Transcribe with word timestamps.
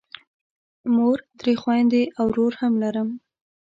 مور، 0.93 1.17
درې 1.39 1.53
خویندې 1.61 2.03
او 2.19 2.25
ورور 2.29 2.53
هم 2.61 2.73
لرم. 2.83 3.09